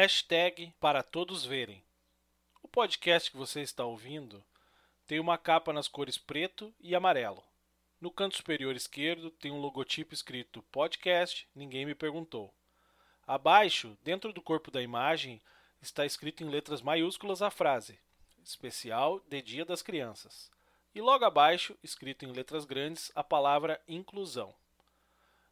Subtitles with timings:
[0.00, 1.82] Hashtag para todos verem.
[2.62, 4.44] O podcast que você está ouvindo
[5.08, 7.42] tem uma capa nas cores preto e amarelo.
[8.00, 12.54] No canto superior esquerdo tem um logotipo escrito Podcast Ninguém Me Perguntou.
[13.26, 15.42] Abaixo, dentro do corpo da imagem,
[15.82, 17.98] está escrito em letras maiúsculas a frase
[18.44, 20.48] Especial de Dia das Crianças.
[20.94, 24.54] E logo abaixo, escrito em letras grandes, a palavra Inclusão.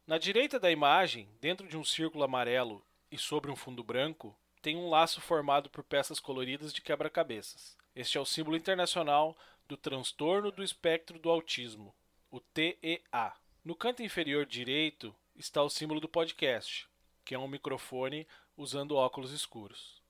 [0.07, 2.81] Na direita da imagem, dentro de um círculo amarelo
[3.11, 7.77] e sobre um fundo branco, tem um laço formado por peças coloridas de quebra-cabeças.
[7.95, 11.95] Este é o símbolo internacional do transtorno do espectro do autismo,
[12.29, 13.33] o TEA.
[13.63, 16.87] No canto inferior direito está o símbolo do podcast,
[17.23, 20.01] que é um microfone usando óculos escuros.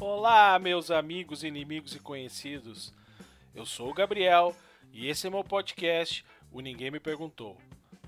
[0.00, 2.94] Olá, meus amigos, inimigos e conhecidos.
[3.54, 4.54] Eu sou o Gabriel
[4.92, 7.56] e esse é meu podcast, o Ninguém Me Perguntou.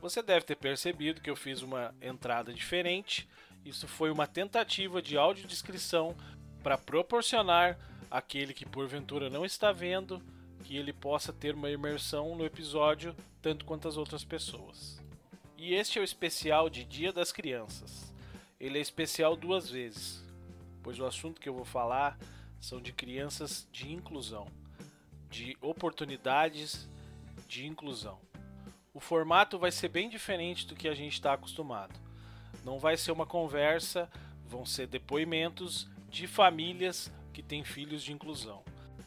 [0.02, 3.26] Você deve ter percebido que eu fiz uma entrada diferente.
[3.64, 6.14] Isso foi uma tentativa de audiodescrição
[6.62, 7.78] para proporcionar
[8.10, 10.22] àquele que porventura não está vendo
[10.62, 15.00] que ele possa ter uma imersão no episódio tanto quanto as outras pessoas.
[15.56, 18.12] E este é o especial de Dia das Crianças.
[18.60, 20.22] Ele é especial duas vezes,
[20.82, 22.18] pois o assunto que eu vou falar
[22.60, 24.46] são de crianças de inclusão
[25.34, 26.88] de oportunidades
[27.48, 28.20] de inclusão.
[28.92, 31.98] O formato vai ser bem diferente do que a gente está acostumado.
[32.64, 34.08] Não vai ser uma conversa,
[34.46, 38.62] vão ser depoimentos de famílias que têm filhos de inclusão.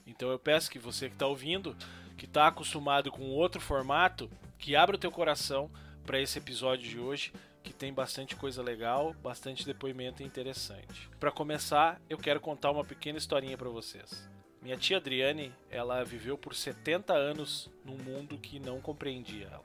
[0.06, 1.74] Então eu peço que você que está ouvindo,
[2.18, 5.72] que está acostumado com outro formato, que abra o teu coração
[6.06, 7.32] para esse episódio de hoje,
[7.64, 11.10] que tem bastante coisa legal, bastante depoimento interessante.
[11.22, 14.37] Para começar, eu quero contar uma pequena historinha para vocês.
[14.68, 19.64] Minha tia Adriane, ela viveu por 70 anos num mundo que não compreendia ela.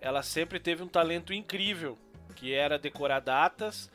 [0.00, 1.98] Ela sempre teve um talento incrível,
[2.36, 3.90] que era decorar datas,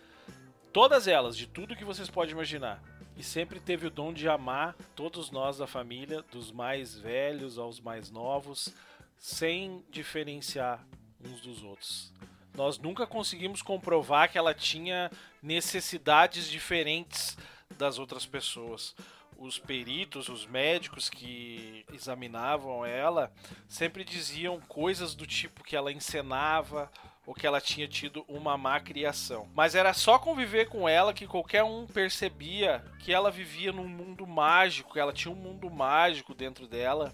[0.74, 2.84] todas elas, de tudo que vocês podem imaginar.
[3.16, 7.80] E sempre teve o dom de amar todos nós da família, dos mais velhos aos
[7.80, 8.74] mais novos,
[9.18, 10.86] sem diferenciar
[11.24, 12.12] uns dos outros.
[12.54, 15.10] Nós nunca conseguimos comprovar que ela tinha
[15.42, 17.38] necessidades diferentes
[17.78, 18.94] das outras pessoas
[19.38, 23.32] os peritos, os médicos que examinavam ela,
[23.68, 26.92] sempre diziam coisas do tipo que ela encenava
[27.26, 29.50] ou que ela tinha tido uma má criação.
[29.54, 34.26] Mas era só conviver com ela que qualquer um percebia que ela vivia num mundo
[34.26, 37.14] mágico, ela tinha um mundo mágico dentro dela,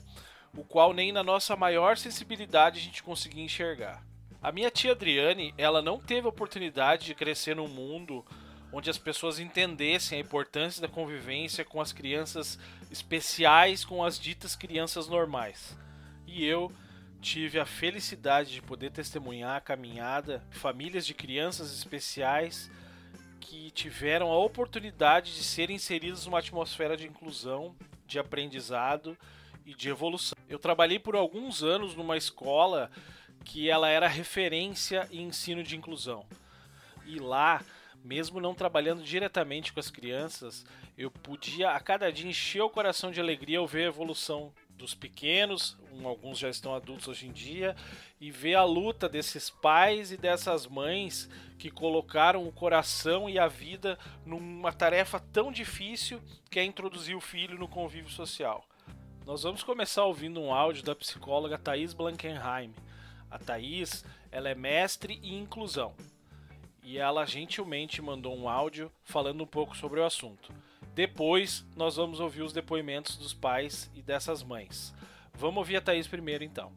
[0.55, 4.03] o qual nem na nossa maior sensibilidade a gente conseguia enxergar.
[4.39, 8.23] A minha tia Adriane, ela não teve oportunidade de crescer num mundo
[8.73, 12.57] onde as pessoas entendessem a importância da convivência com as crianças
[12.91, 15.77] especiais com as ditas crianças normais.
[16.25, 16.71] E eu
[17.21, 22.69] tive a felicidade de poder testemunhar a caminhada de famílias de crianças especiais
[23.39, 27.75] que tiveram a oportunidade de serem inseridas numa atmosfera de inclusão,
[28.07, 29.15] de aprendizado
[29.65, 30.37] e de evolução.
[30.49, 32.89] Eu trabalhei por alguns anos numa escola
[33.45, 36.25] que ela era referência em ensino de inclusão.
[37.05, 37.61] E lá
[38.03, 40.65] mesmo não trabalhando diretamente com as crianças,
[40.97, 44.93] eu podia a cada dia encher o coração de alegria ao ver a evolução dos
[44.93, 47.75] pequenos, alguns já estão adultos hoje em dia,
[48.19, 53.47] e ver a luta desses pais e dessas mães que colocaram o coração e a
[53.47, 58.65] vida numa tarefa tão difícil que é introduzir o filho no convívio social.
[59.25, 62.73] Nós vamos começar ouvindo um áudio da psicóloga Thais Blankenheim.
[63.31, 65.95] A Thais ela é mestre em inclusão
[66.83, 70.51] e ela gentilmente mandou um áudio falando um pouco sobre o assunto.
[70.93, 74.93] Depois nós vamos ouvir os depoimentos dos pais e dessas mães.
[75.33, 76.71] Vamos ouvir a Thaís primeiro então.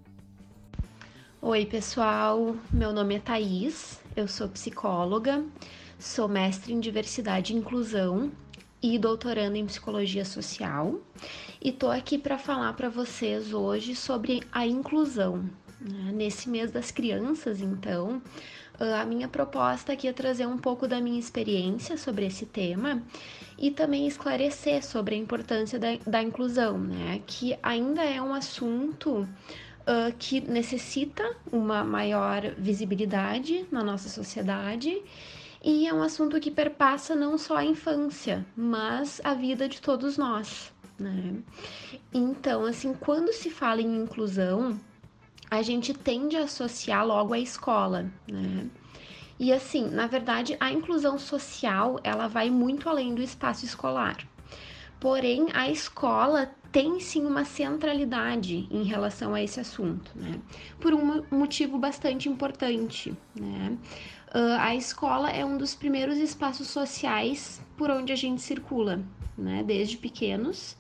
[1.43, 2.57] Oi, pessoal.
[2.73, 5.45] Meu nome é Thaís, eu sou psicóloga,
[5.99, 8.33] sou mestre em diversidade e inclusão
[8.83, 10.99] e doutorando em psicologia social.
[11.61, 15.49] E tô aqui para falar para vocês hoje sobre a inclusão.
[15.81, 16.13] Né?
[16.13, 18.23] Nesse mês das crianças, então,
[18.79, 23.03] a minha proposta aqui é trazer um pouco da minha experiência sobre esse tema
[23.59, 27.23] e também esclarecer sobre a importância da, da inclusão, né?
[27.27, 35.03] Que ainda é um assunto uh, que necessita uma maior visibilidade na nossa sociedade
[35.65, 40.19] e é um assunto que perpassa não só a infância, mas a vida de todos
[40.19, 41.35] nós, né?
[42.13, 44.79] Então, assim, quando se fala em inclusão,
[45.51, 48.67] a gente tende a associar logo a escola, né?
[49.39, 54.17] E assim, na verdade, a inclusão social, ela vai muito além do espaço escolar.
[54.99, 60.41] Porém, a escola tem sim uma centralidade em relação a esse assunto, né?
[60.81, 63.77] Por um motivo bastante importante, né?
[64.35, 69.03] Uh, a escola é um dos primeiros espaços sociais por onde a gente circula,
[69.37, 69.63] né?
[69.63, 70.77] Desde pequenos.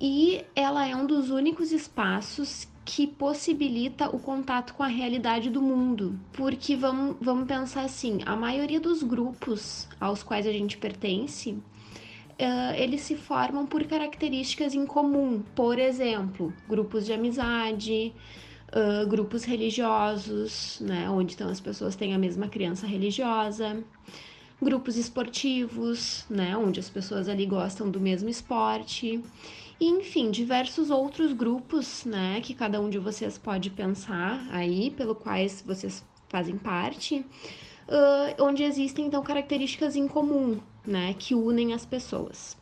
[0.00, 5.60] E ela é um dos únicos espaços que possibilita o contato com a realidade do
[5.60, 6.18] mundo.
[6.32, 12.74] Porque vamos, vamos pensar assim: a maioria dos grupos aos quais a gente pertence uh,
[12.76, 15.42] eles se formam por características em comum.
[15.54, 18.14] Por exemplo, grupos de amizade,
[18.68, 23.82] uh, grupos religiosos, né, onde então as pessoas têm a mesma criança religiosa,
[24.62, 29.20] grupos esportivos, né, onde as pessoas ali gostam do mesmo esporte.
[29.78, 35.14] E, enfim, diversos outros grupos, né, que cada um de vocês pode pensar aí, pelo
[35.14, 37.24] quais vocês fazem parte,
[37.88, 42.56] uh, onde existem então características em comum, né, que unem as pessoas.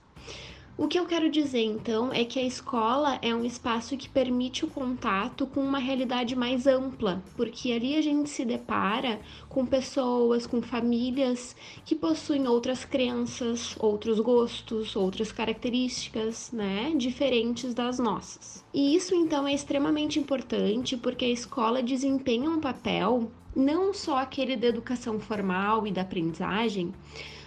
[0.76, 4.64] O que eu quero dizer então é que a escola é um espaço que permite
[4.64, 10.48] o contato com uma realidade mais ampla, porque ali a gente se depara com pessoas,
[10.48, 11.54] com famílias
[11.84, 18.64] que possuem outras crenças, outros gostos, outras características, né, diferentes das nossas.
[18.74, 24.56] E isso então é extremamente importante porque a escola desempenha um papel não só aquele
[24.56, 26.92] da educação formal e da aprendizagem,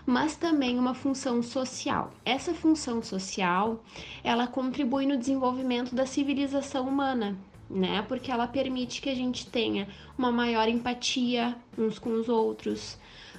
[0.07, 2.13] mas também uma função social.
[2.23, 3.83] Essa função social,
[4.23, 7.37] ela contribui no desenvolvimento da civilização humana,
[7.69, 8.01] né?
[8.07, 9.85] Porque ela permite que a gente tenha
[10.17, 12.97] uma maior empatia uns com os outros,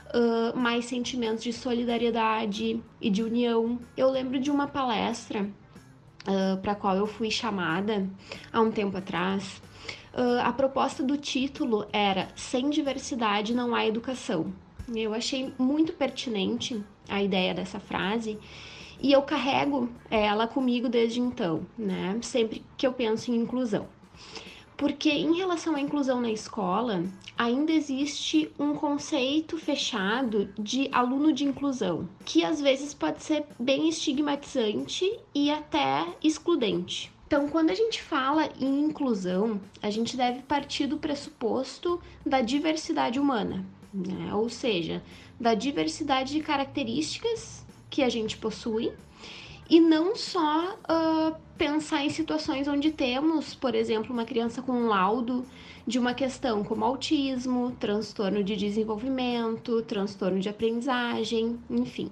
[0.08, 3.80] uh, mais sentimentos de solidariedade e de união.
[3.96, 8.06] Eu lembro de uma palestra uh, para a qual eu fui chamada
[8.52, 9.62] há um tempo atrás.
[10.12, 14.52] Uh, a proposta do título era Sem diversidade não há educação.
[14.94, 18.38] Eu achei muito pertinente a ideia dessa frase
[19.00, 22.18] e eu carrego ela comigo desde então, né?
[22.22, 23.86] Sempre que eu penso em inclusão.
[24.76, 27.04] Porque em relação à inclusão na escola,
[27.36, 33.88] ainda existe um conceito fechado de aluno de inclusão, que às vezes pode ser bem
[33.88, 37.12] estigmatizante e até excludente.
[37.26, 43.20] Então, quando a gente fala em inclusão, a gente deve partir do pressuposto da diversidade
[43.20, 44.34] humana, né?
[44.34, 45.02] ou seja,
[45.38, 48.92] da diversidade de características que a gente possui
[49.68, 54.86] e não só uh, pensar em situações onde temos, por exemplo, uma criança com um
[54.86, 55.44] laudo
[55.86, 62.10] de uma questão como autismo, transtorno de desenvolvimento, transtorno de aprendizagem, enfim.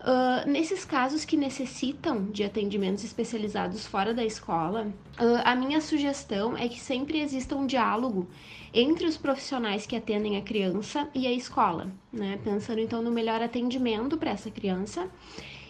[0.00, 4.88] Uh, nesses casos que necessitam de atendimentos especializados fora da escola,
[5.20, 8.26] uh, a minha sugestão é que sempre exista um diálogo
[8.72, 12.38] entre os profissionais que atendem a criança e a escola, né?
[12.42, 15.08] Pensando então no melhor atendimento para essa criança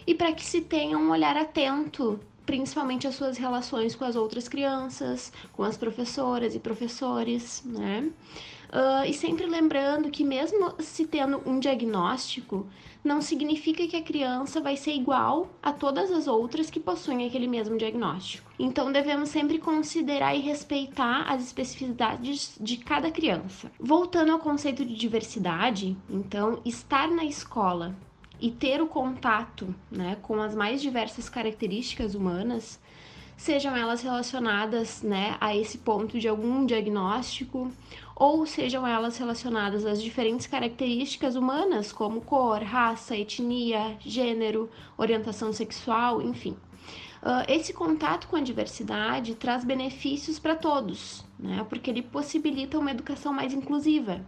[0.07, 4.47] e para que se tenha um olhar atento principalmente as suas relações com as outras
[4.47, 8.11] crianças, com as professoras e professores, né?
[8.73, 12.65] Uh, e sempre lembrando que mesmo se tendo um diagnóstico,
[13.03, 17.45] não significa que a criança vai ser igual a todas as outras que possuem aquele
[17.45, 18.51] mesmo diagnóstico.
[18.57, 23.71] Então devemos sempre considerar e respeitar as especificidades de cada criança.
[23.79, 27.95] Voltando ao conceito de diversidade, então estar na escola
[28.41, 32.79] e ter o contato né, com as mais diversas características humanas,
[33.37, 37.71] sejam elas relacionadas né, a esse ponto de algum diagnóstico
[38.15, 46.21] ou sejam elas relacionadas às diferentes características humanas, como cor, raça, etnia, gênero, orientação sexual,
[46.21, 46.55] enfim.
[47.21, 51.65] Uh, esse contato com a diversidade traz benefícios para todos, né?
[51.69, 54.25] porque ele possibilita uma educação mais inclusiva.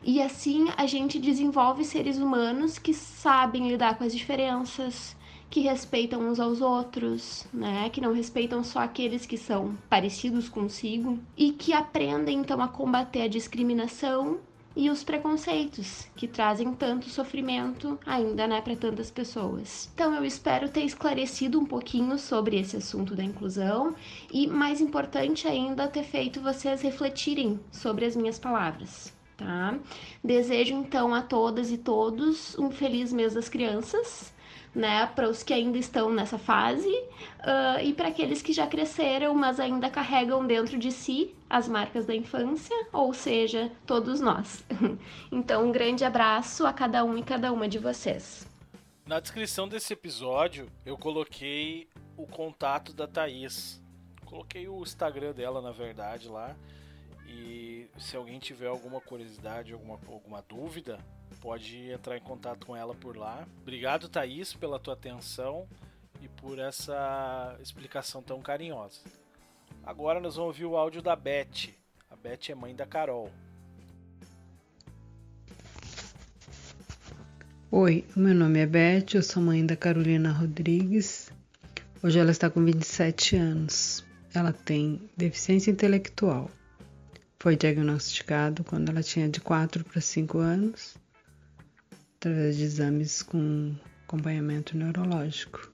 [0.00, 5.16] E assim a gente desenvolve seres humanos que sabem lidar com as diferenças,
[5.54, 7.88] que respeitam uns aos outros, né?
[7.88, 13.22] Que não respeitam só aqueles que são parecidos consigo e que aprendem então a combater
[13.22, 14.40] a discriminação
[14.74, 19.88] e os preconceitos que trazem tanto sofrimento ainda, né, para tantas pessoas.
[19.94, 23.94] Então eu espero ter esclarecido um pouquinho sobre esse assunto da inclusão
[24.32, 29.14] e mais importante ainda ter feito vocês refletirem sobre as minhas palavras.
[29.36, 29.78] Tá?
[30.22, 34.33] Desejo então a todas e todos um feliz mês das crianças
[34.74, 39.34] né, para os que ainda estão nessa fase uh, e para aqueles que já cresceram,
[39.34, 44.64] mas ainda carregam dentro de si as marcas da infância, ou seja, todos nós.
[45.30, 48.46] então, um grande abraço a cada um e cada uma de vocês.
[49.06, 53.82] Na descrição desse episódio, eu coloquei o contato da Thaís.
[54.24, 56.56] Coloquei o Instagram dela, na verdade, lá.
[57.26, 60.98] E se alguém tiver alguma curiosidade, alguma, alguma dúvida,
[61.44, 63.46] pode entrar em contato com ela por lá.
[63.60, 65.68] Obrigado, Thaís, pela tua atenção
[66.22, 69.00] e por essa explicação tão carinhosa.
[69.82, 71.68] Agora nós vamos ouvir o áudio da Beth.
[72.08, 73.30] A Beth é mãe da Carol.
[77.70, 81.30] Oi, meu nome é Beth, eu sou mãe da Carolina Rodrigues.
[82.02, 84.02] Hoje ela está com 27 anos.
[84.32, 86.50] Ela tem deficiência intelectual.
[87.38, 90.96] Foi diagnosticado quando ela tinha de 4 para 5 anos,
[92.24, 93.74] através de exames com
[94.06, 95.70] acompanhamento neurológico.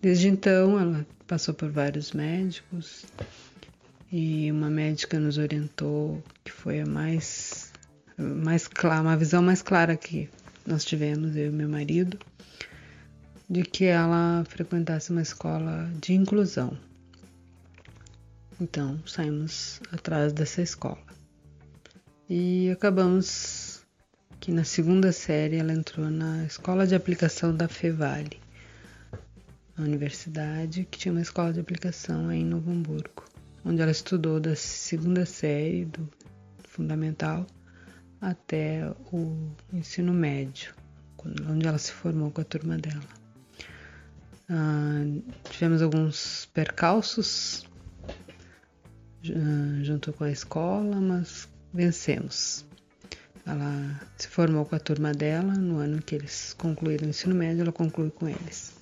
[0.00, 3.06] Desde então, ela passou por vários médicos
[4.10, 7.72] e uma médica nos orientou que foi a mais,
[8.18, 10.28] mais clara, uma visão mais clara que
[10.66, 12.18] nós tivemos, eu e meu marido,
[13.48, 16.76] de que ela frequentasse uma escola de inclusão.
[18.60, 20.98] Então saímos atrás dessa escola.
[22.28, 23.71] E acabamos
[24.42, 28.40] que na segunda série ela entrou na escola de aplicação da Fevale,
[29.78, 33.22] a universidade que tinha uma escola de aplicação aí em Novo Hamburgo,
[33.64, 36.08] onde ela estudou da segunda série do
[36.64, 37.46] fundamental
[38.20, 40.74] até o ensino médio,
[41.48, 43.00] onde ela se formou com a turma dela.
[44.50, 45.04] Ah,
[45.50, 47.64] tivemos alguns percalços
[48.08, 52.66] ah, junto com a escola, mas vencemos.
[53.46, 57.62] Ela se formou com a turma dela no ano que eles concluíram o ensino médio,
[57.62, 58.74] ela conclui com eles.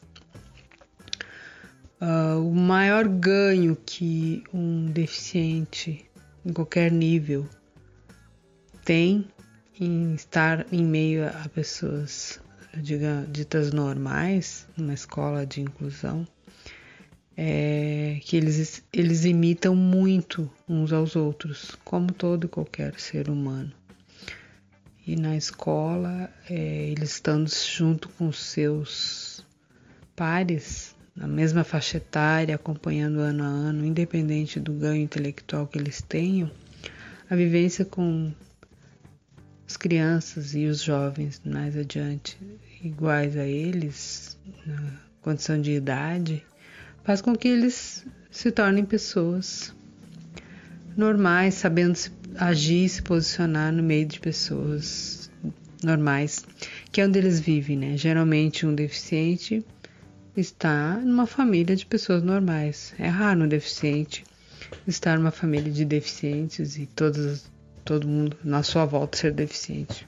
[2.01, 6.05] Uh, o maior ganho que um deficiente
[6.45, 7.47] em qualquer nível
[8.85, 9.27] tem
[9.79, 12.41] em estar em meio a pessoas
[12.77, 16.27] diga, ditas normais, numa escola de inclusão,
[17.37, 23.73] é que eles, eles imitam muito uns aos outros, como todo e qualquer ser humano.
[25.07, 29.45] E na escola, é, eles estando junto com seus
[30.15, 36.03] pares, na mesma faixa etária, acompanhando ano a ano, independente do ganho intelectual que eles
[36.03, 36.51] tenham,
[37.29, 38.33] a vivência com
[39.67, 42.37] as crianças e os jovens mais adiante
[42.83, 44.93] iguais a eles, na
[45.23, 46.45] condição de idade,
[47.05, 49.75] faz com que eles se tornem pessoas
[50.97, 55.31] normais, sabendo se agir e se posicionar no meio de pessoas
[55.83, 56.45] normais,
[56.93, 57.97] que é onde eles vivem, né?
[57.97, 59.65] Geralmente um deficiente
[60.37, 62.95] está numa família de pessoas normais.
[62.99, 64.25] É raro um deficiente
[64.87, 67.51] estar numa família de deficientes e todas
[67.85, 70.07] todo mundo na sua volta ser deficiente.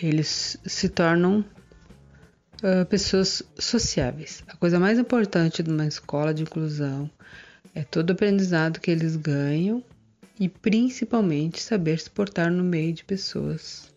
[0.00, 1.44] Eles se tornam
[2.62, 4.44] uh, pessoas sociáveis.
[4.46, 7.10] A coisa mais importante de uma escola de inclusão
[7.74, 9.82] é todo aprendizado que eles ganham
[10.38, 13.92] e principalmente saber se portar no meio de pessoas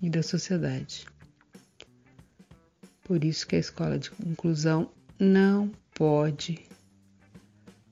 [0.00, 1.06] e da sociedade.
[3.04, 6.60] Por isso que a escola de inclusão não pode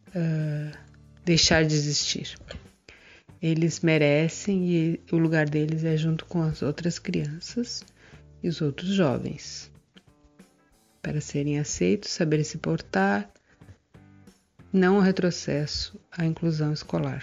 [0.08, 0.76] uh,
[1.24, 2.36] deixar de existir.
[3.40, 7.84] Eles merecem e o lugar deles é junto com as outras crianças
[8.42, 9.70] e os outros jovens.
[11.02, 13.31] Para serem aceitos, saberem se portar,
[14.72, 17.22] não o retrocesso à inclusão escolar.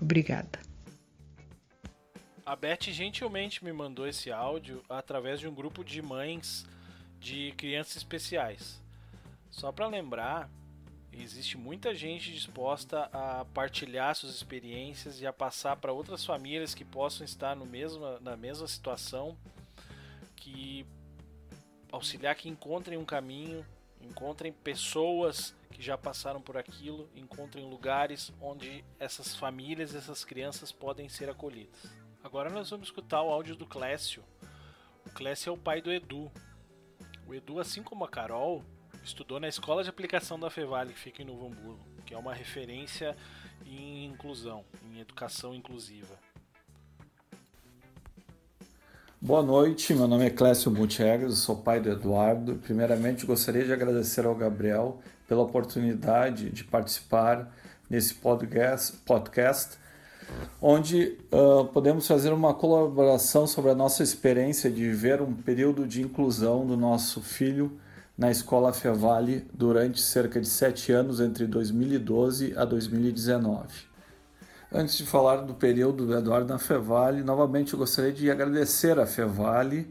[0.00, 0.58] Obrigada.
[2.44, 6.64] A Beth gentilmente me mandou esse áudio através de um grupo de mães
[7.18, 8.80] de crianças especiais.
[9.50, 10.48] Só para lembrar,
[11.12, 16.84] existe muita gente disposta a partilhar suas experiências e a passar para outras famílias que
[16.84, 19.36] possam estar no mesma, na mesma situação,
[20.36, 20.86] que
[21.90, 23.66] auxiliar que encontrem um caminho,
[24.00, 31.08] encontrem pessoas que já passaram por aquilo, encontrem lugares onde essas famílias, essas crianças podem
[31.08, 31.84] ser acolhidas.
[32.22, 34.24] Agora nós vamos escutar o áudio do Clécio.
[35.04, 36.30] O Clécio é o pai do Edu.
[37.26, 38.64] O Edu, assim como a Carol,
[39.04, 42.34] estudou na Escola de Aplicação da Fevale, que fica em Novo Hamburgo, que é uma
[42.34, 43.16] referência
[43.64, 46.18] em inclusão, em educação inclusiva.
[49.26, 52.60] Boa noite, meu nome é Clécio Gutierrez, sou pai do Eduardo.
[52.62, 57.52] Primeiramente, gostaria de agradecer ao Gabriel pela oportunidade de participar
[57.90, 59.78] nesse podcast, podcast
[60.62, 66.02] onde uh, podemos fazer uma colaboração sobre a nossa experiência de viver um período de
[66.02, 67.80] inclusão do nosso filho
[68.16, 73.95] na Escola Fevale durante cerca de sete anos, entre 2012 a 2019.
[74.78, 79.06] Antes de falar do período do Eduardo na Fevale, novamente eu gostaria de agradecer a
[79.06, 79.90] Fevale,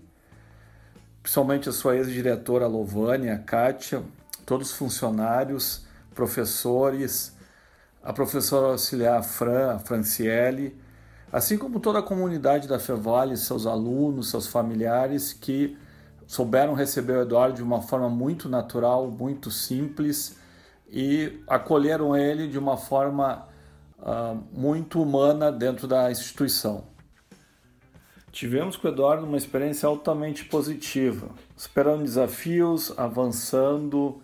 [1.23, 4.03] principalmente a sua ex-diretora Lovânia, a Kátia,
[4.45, 7.35] todos os funcionários, professores,
[8.03, 10.79] a professora auxiliar Fran, a Franciele,
[11.33, 15.75] assim como toda a comunidade da Fevale, seus alunos, seus familiares que
[16.27, 20.37] souberam receber o Eduardo de uma forma muito natural, muito simples
[20.87, 23.47] e acolheram ele de uma forma
[23.99, 26.83] uh, muito humana dentro da instituição.
[28.31, 34.21] Tivemos com o Eduardo uma experiência altamente positiva, superando desafios, avançando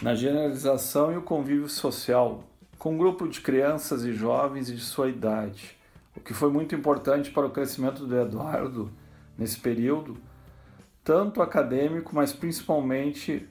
[0.00, 2.44] na generalização e o convívio social
[2.78, 5.76] com um grupo de crianças e jovens de sua idade,
[6.16, 8.90] o que foi muito importante para o crescimento do Eduardo
[9.36, 10.16] nesse período,
[11.02, 13.48] tanto acadêmico, mas principalmente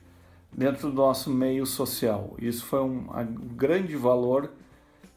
[0.52, 2.34] dentro do nosso meio social.
[2.38, 4.50] Isso foi um, um grande valor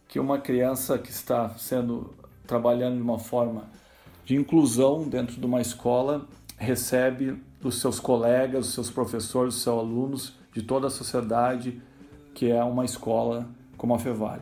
[0.08, 2.14] que uma criança que está sendo
[2.46, 3.70] trabalhando de uma forma
[4.26, 9.80] de inclusão dentro de uma escola recebe dos seus colegas, dos seus professores, dos seus
[9.80, 11.82] alunos, de toda a sociedade
[12.34, 13.48] que é uma escola
[13.78, 14.42] como a Fevale.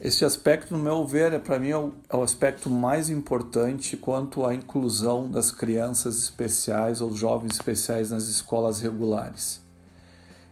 [0.00, 3.96] Este aspecto, no meu ver, é para mim é o, é o, aspecto mais importante
[3.96, 9.63] quanto à inclusão das crianças especiais ou jovens especiais nas escolas regulares.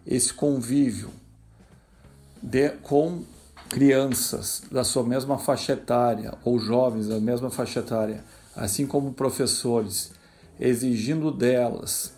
[0.07, 1.11] Esse convívio
[2.43, 3.23] de, com
[3.69, 8.23] crianças da sua mesma faixa etária ou jovens da mesma faixa etária,
[8.55, 10.13] assim como professores,
[10.61, 12.13] exigindo delas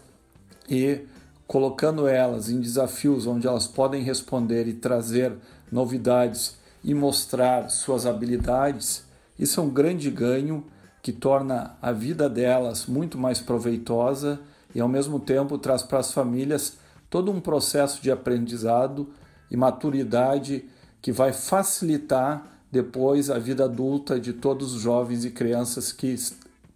[0.69, 1.01] e
[1.47, 5.33] colocando elas em desafios onde elas podem responder e trazer
[5.71, 9.05] novidades e mostrar suas habilidades,
[9.39, 10.65] isso é um grande ganho
[11.03, 14.41] que torna a vida delas muito mais proveitosa
[14.75, 16.79] e ao mesmo tempo traz para as famílias
[17.15, 19.09] todo um processo de aprendizado
[19.49, 20.65] e maturidade
[21.01, 26.17] que vai facilitar depois a vida adulta de todos os jovens e crianças que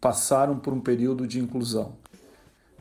[0.00, 1.95] passaram por um período de inclusão.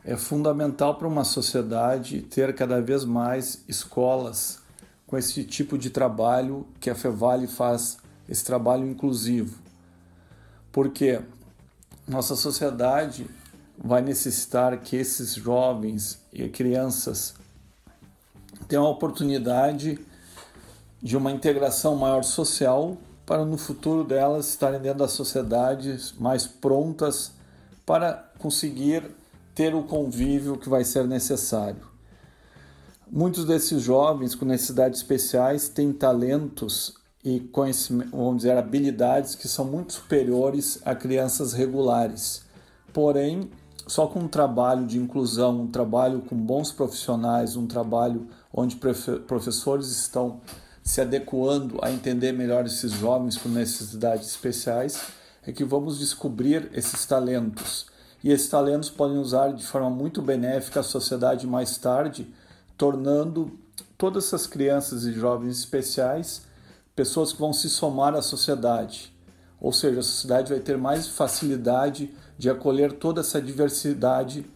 [0.04, 4.60] É fundamental para uma sociedade ter cada vez mais escolas
[5.04, 7.98] com esse tipo de trabalho que a Fevale faz,
[8.28, 9.58] esse trabalho inclusivo.
[10.70, 11.20] Porque
[12.06, 13.26] nossa sociedade
[13.76, 17.34] vai necessitar que esses jovens e crianças
[18.68, 19.98] tenham a oportunidade
[21.02, 27.32] de uma integração maior social para no futuro delas estarem dentro da sociedade mais prontas
[27.84, 29.02] para conseguir
[29.54, 31.88] ter o convívio que vai ser necessário.
[33.10, 37.50] Muitos desses jovens com necessidades especiais têm talentos e
[38.12, 42.42] vamos dizer, habilidades que são muito superiores a crianças regulares.
[42.92, 43.50] Porém,
[43.88, 49.88] só com um trabalho de inclusão, um trabalho com bons profissionais, um trabalho onde professores
[49.88, 50.40] estão
[50.82, 55.08] se adequando a entender melhor esses jovens com necessidades especiais,
[55.46, 57.86] é que vamos descobrir esses talentos.
[58.22, 62.32] E esses talentos podem usar de forma muito benéfica a sociedade mais tarde,
[62.76, 63.58] tornando
[63.96, 66.42] todas essas crianças e jovens especiais
[66.94, 69.16] pessoas que vão se somar à sociedade.
[69.60, 74.46] Ou seja, a sociedade vai ter mais facilidade de acolher toda essa diversidade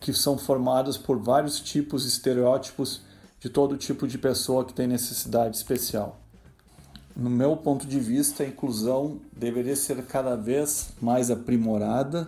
[0.00, 3.02] que são formadas por vários tipos de estereótipos
[3.38, 6.20] de todo tipo de pessoa que tem necessidade especial.
[7.16, 12.26] No meu ponto de vista, a inclusão deveria ser cada vez mais aprimorada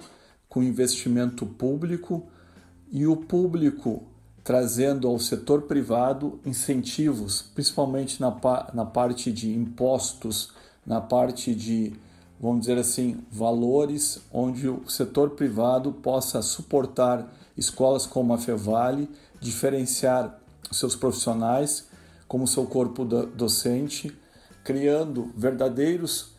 [0.49, 2.27] com investimento público
[2.91, 4.03] e o público
[4.45, 8.31] trazendo ao setor privado incentivos, principalmente na,
[8.75, 10.51] na parte de impostos,
[10.85, 11.93] na parte de,
[12.43, 19.09] vamos dizer assim, valores, onde o setor privado possa suportar escolas como a Fevale,
[19.41, 20.41] diferenciar
[20.73, 21.87] seus profissionais,
[22.27, 24.13] como seu corpo docente,
[24.65, 26.33] criando verdadeiros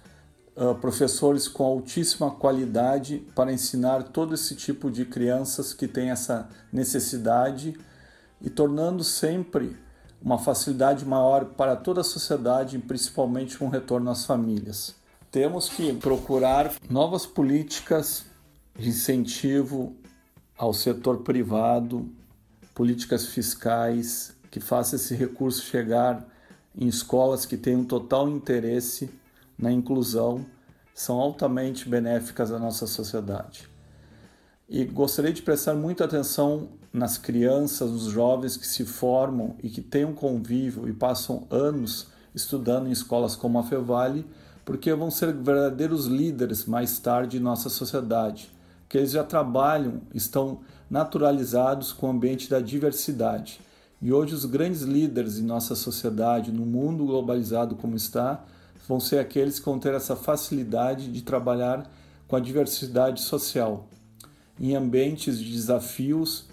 [0.58, 6.50] uh, professores com altíssima qualidade para ensinar todo esse tipo de crianças que têm essa
[6.72, 7.80] necessidade
[8.42, 9.78] e tornando sempre
[10.22, 15.02] uma facilidade maior para toda a sociedade, principalmente com retorno às famílias.
[15.34, 18.24] Temos que procurar novas políticas
[18.78, 19.96] de incentivo
[20.56, 22.08] ao setor privado
[22.76, 26.24] políticas fiscais que façam esse recurso chegar
[26.78, 29.10] em escolas que têm um total interesse
[29.58, 30.46] na inclusão
[30.93, 33.67] são altamente benéficas à nossa sociedade.
[34.69, 39.82] E gostaria de prestar muita atenção nas crianças, nos jovens que se formam e que
[39.82, 44.28] têm um convívio e passam anos estudando em escolas como a Fevale,
[44.65, 48.52] porque vão ser verdadeiros líderes mais tarde em nossa sociedade,
[48.88, 53.60] que eles já trabalham, estão naturalizados com o ambiente da diversidade.
[54.02, 58.43] E hoje os grandes líderes em nossa sociedade, no mundo globalizado como está,
[58.88, 61.89] vão ser aqueles que vão ter essa facilidade de trabalhar
[62.28, 63.88] com a diversidade social,
[64.60, 66.45] em ambientes de desafios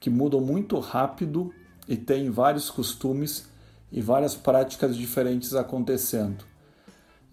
[0.00, 1.52] que mudam muito rápido
[1.88, 3.48] e têm vários costumes
[3.92, 6.44] e várias práticas diferentes acontecendo.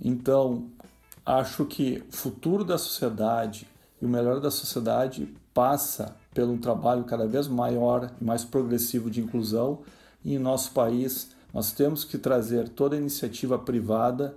[0.02, 0.66] Então,
[1.26, 3.68] acho que o futuro da sociedade
[4.02, 9.10] e o melhor da sociedade passa pelo um trabalho cada vez maior e mais progressivo
[9.12, 9.80] de inclusão.
[10.24, 14.36] E em nosso país, nós temos que trazer toda iniciativa privada,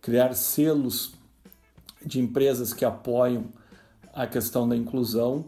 [0.00, 1.12] criar selos
[2.04, 3.44] de empresas que apoiam
[4.12, 5.44] a questão da inclusão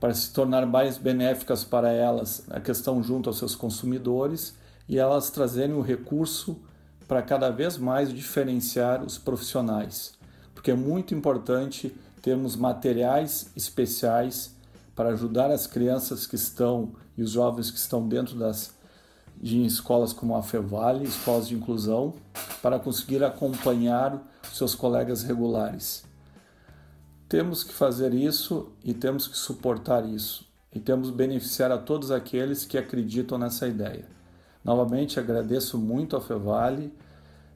[0.00, 4.54] para se tornar mais benéficas para elas a questão junto aos seus consumidores
[4.88, 6.56] e elas trazerem o recurso
[7.08, 10.12] para cada vez mais diferenciar os profissionais,
[10.54, 14.54] porque é muito importante termos materiais especiais
[14.94, 18.76] para ajudar as crianças que estão e os jovens que estão dentro das
[19.40, 22.14] de escolas como a Fevale, escolas de inclusão,
[22.60, 24.20] para conseguir acompanhar
[24.52, 26.04] seus colegas regulares.
[27.28, 30.44] Temos que fazer isso e temos que suportar isso
[30.74, 34.17] e temos beneficiar a todos aqueles que acreditam nessa ideia.
[34.68, 36.92] Novamente agradeço muito a Fevale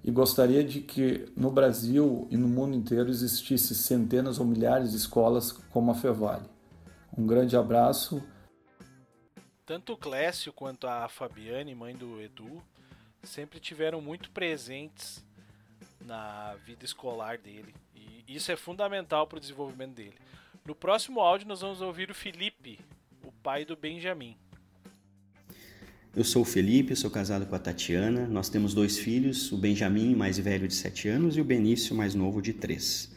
[0.03, 4.97] e gostaria de que no Brasil e no mundo inteiro existisse centenas ou milhares de
[4.97, 6.49] escolas como a Fevale.
[7.15, 8.27] Um grande abraço.
[9.67, 12.63] Tanto o Clécio quanto a Fabiane, mãe do Edu,
[13.23, 15.23] sempre tiveram muito presentes
[16.01, 17.75] na vida escolar dele.
[17.95, 20.17] E isso é fundamental para o desenvolvimento dele.
[20.65, 22.81] No próximo áudio, nós vamos ouvir o Felipe,
[23.23, 24.35] o pai do Benjamin.
[26.15, 28.27] Eu sou o Felipe, sou casado com a Tatiana.
[28.27, 32.15] Nós temos dois filhos, o Benjamin, mais velho de 7 anos, e o Benício, mais
[32.15, 33.11] novo de 3.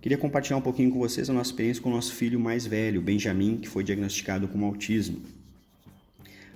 [0.00, 3.00] Queria compartilhar um pouquinho com vocês a nossa experiência com o nosso filho mais velho,
[3.00, 5.20] o Benjamin, que foi diagnosticado com autismo.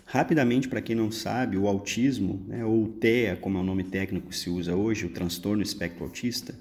[0.07, 4.29] Rapidamente, para quem não sabe, o autismo, né, ou TEA, como é o nome técnico
[4.29, 6.55] que se usa hoje, o transtorno espectro autista,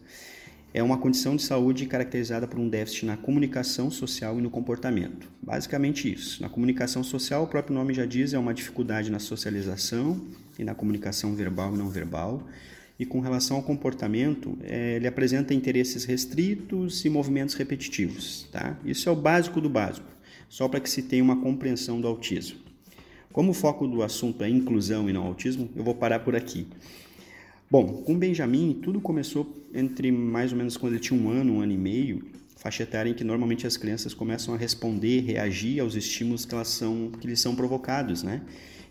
[0.76, 5.32] é uma condição de saúde caracterizada por um déficit na comunicação social e no comportamento.
[5.42, 6.42] Basicamente isso.
[6.42, 10.20] Na comunicação social, o próprio nome já diz, é uma dificuldade na socialização
[10.60, 12.46] e na comunicação verbal e não verbal.
[13.00, 18.46] E com relação ao comportamento, é, ele apresenta interesses restritos e movimentos repetitivos.
[18.52, 18.78] Tá?
[18.84, 20.08] Isso é o básico do básico,
[20.50, 22.60] só para que se tenha uma compreensão do autismo.
[23.32, 26.68] Como o foco do assunto é inclusão e não autismo, eu vou parar por aqui.
[27.70, 31.62] Bom, com Benjamin, tudo começou entre mais ou menos quando ele tinha um ano, um
[31.62, 32.24] ano e meio,
[32.56, 36.68] faixa etária em que normalmente as crianças começam a responder, reagir aos estímulos que, elas
[36.68, 38.44] são, que lhes são provocados, né?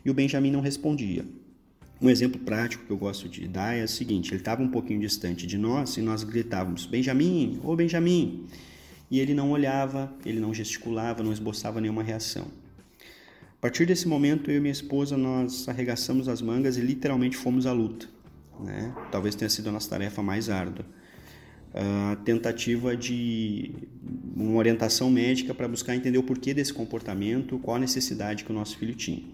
[0.05, 1.25] E o Benjamin não respondia.
[2.03, 5.01] Um exemplo prático que eu gosto de dar é o seguinte: ele estava um pouquinho
[5.01, 8.45] distante de nós e nós gritávamos: Benjamin, ô Benjamin!
[9.09, 12.49] E ele não olhava, ele não gesticulava, não esboçava nenhuma reação.
[13.57, 17.67] A partir desse momento, eu e minha esposa nós arregaçamos as mangas e literalmente fomos
[17.67, 18.14] à luta
[18.61, 18.95] né?
[19.11, 20.85] Talvez tenha sido a nossa tarefa mais árdua.
[21.73, 23.75] A tentativa de
[24.37, 28.55] uma orientação médica para buscar entender o porquê desse comportamento, qual a necessidade que o
[28.55, 29.25] nosso filho tinha.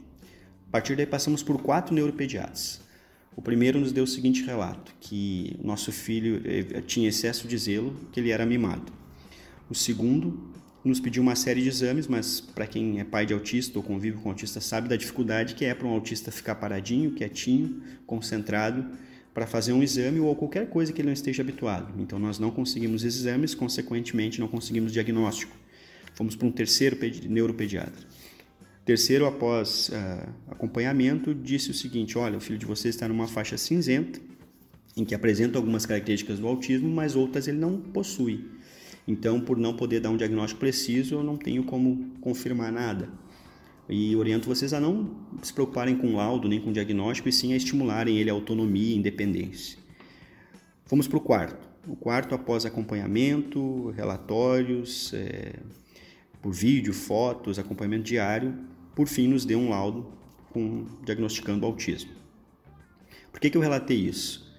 [0.69, 2.81] A partir daí passamos por quatro neuropediatras.
[3.37, 7.95] O primeiro nos deu o seguinte relato, que nosso filho eh, tinha excesso de zelo,
[8.13, 8.93] que ele era mimado.
[9.69, 10.51] O segundo
[10.85, 14.19] nos pediu uma série de exames, mas para quem é pai de autista ou convive
[14.19, 18.87] com autista sabe da dificuldade que é para um autista ficar paradinho, quietinho, concentrado
[19.33, 21.93] para fazer um exame ou qualquer coisa que ele não esteja habituado.
[22.01, 25.57] Então nós não conseguimos exames, consequentemente não conseguimos diagnóstico.
[26.15, 28.07] Fomos para um terceiro neuropediatra.
[28.85, 33.57] Terceiro, após uh, acompanhamento, disse o seguinte: olha, o filho de vocês está numa faixa
[33.57, 34.21] cinzenta,
[34.97, 38.45] em que apresenta algumas características do autismo, mas outras ele não possui.
[39.07, 43.09] Então, por não poder dar um diagnóstico preciso, eu não tenho como confirmar nada.
[43.89, 47.57] E oriento vocês a não se preocuparem com laudo nem com diagnóstico, e sim a
[47.57, 49.79] estimularem ele a autonomia e independência.
[50.87, 51.69] Vamos para o quarto.
[51.89, 55.55] O quarto, após acompanhamento, relatórios, é,
[56.43, 58.55] por vídeo, fotos, acompanhamento diário,
[58.95, 60.07] por fim nos deu um laudo
[60.53, 62.11] com, diagnosticando autismo.
[63.31, 64.50] Por que, que eu relatei isso?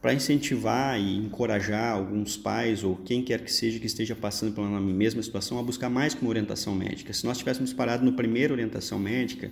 [0.00, 4.80] Para incentivar e encorajar alguns pais ou quem quer que seja que esteja passando pela
[4.80, 7.12] mesma situação a buscar mais uma orientação médica.
[7.12, 9.50] Se nós tivéssemos parado no primeiro orientação médica,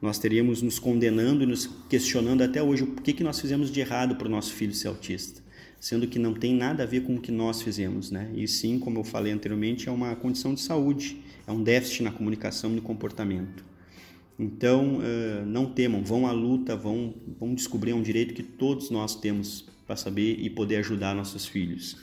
[0.00, 3.80] nós teríamos nos condenando e nos questionando até hoje o que, que nós fizemos de
[3.80, 5.40] errado para o nosso filho ser autista,
[5.80, 8.28] sendo que não tem nada a ver com o que nós fizemos, né?
[8.34, 12.10] E sim, como eu falei anteriormente, é uma condição de saúde, é um déficit na
[12.10, 13.71] comunicação e no comportamento.
[14.38, 19.14] Então, uh, não temam, vão à luta, vão, vão descobrir um direito que todos nós
[19.14, 21.96] temos para saber e poder ajudar nossos filhos.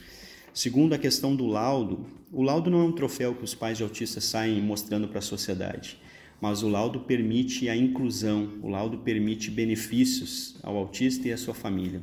[0.53, 3.83] Segundo a questão do laudo, o laudo não é um troféu que os pais de
[3.83, 5.97] autistas saem mostrando para a sociedade,
[6.41, 11.53] mas o laudo permite a inclusão, o laudo permite benefícios ao autista e à sua
[11.53, 12.01] família.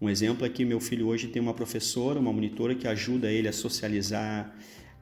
[0.00, 3.48] Um exemplo é que meu filho hoje tem uma professora, uma monitora que ajuda ele
[3.48, 4.52] a socializar,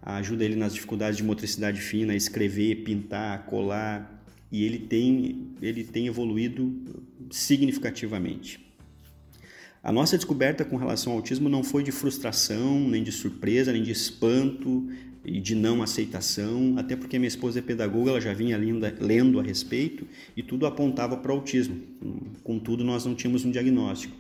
[0.03, 4.20] ajuda ele nas dificuldades de motricidade fina, a escrever, pintar, colar,
[4.51, 6.75] e ele tem, ele tem evoluído
[7.31, 8.61] significativamente.
[9.83, 13.83] A nossa descoberta com relação ao autismo não foi de frustração, nem de surpresa, nem
[13.83, 14.89] de espanto
[15.25, 18.59] e de não aceitação, até porque minha esposa é pedagoga, ela já vinha
[18.99, 21.81] lendo a respeito e tudo apontava para o autismo.
[22.43, 24.15] Contudo, nós não tínhamos um diagnóstico.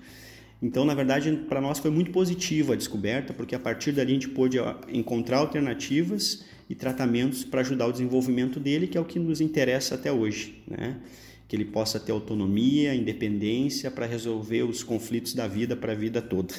[0.62, 4.14] Então, na verdade, para nós foi muito positiva a descoberta, porque a partir dali a
[4.14, 4.58] gente pôde
[4.92, 9.96] encontrar alternativas e tratamentos para ajudar o desenvolvimento dele, que é o que nos interessa
[9.96, 11.00] até hoje, né?
[11.48, 16.22] que ele possa ter autonomia, independência para resolver os conflitos da vida para a vida
[16.22, 16.54] toda.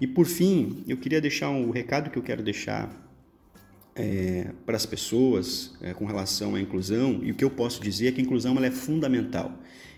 [0.00, 2.90] E por fim, eu queria deixar um, o recado que eu quero deixar
[3.94, 8.06] é, para as pessoas é, com relação à inclusão, e o que eu posso dizer
[8.06, 9.52] é que a inclusão ela é fundamental,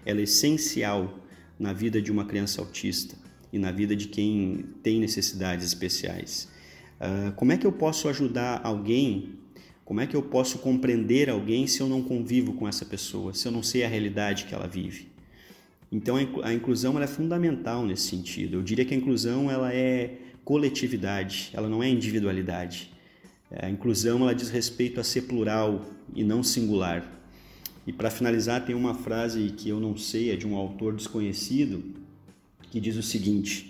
[0.05, 1.17] ela é essencial
[1.57, 3.15] na vida de uma criança autista
[3.53, 6.49] e na vida de quem tem necessidades especiais.
[7.01, 9.41] Uh, como é que eu posso ajudar alguém
[9.91, 13.49] como é que eu posso compreender alguém se eu não convivo com essa pessoa, se
[13.49, 15.09] eu não sei a realidade que ela vive?
[15.91, 18.59] Então a inclusão é fundamental nesse sentido.
[18.59, 22.93] Eu diria que a inclusão ela é coletividade, ela não é individualidade.
[23.51, 25.85] A inclusão ela diz respeito a ser plural
[26.15, 27.05] e não singular.
[27.85, 31.83] E para finalizar tem uma frase que eu não sei, é de um autor desconhecido,
[32.71, 33.70] que diz o seguinte: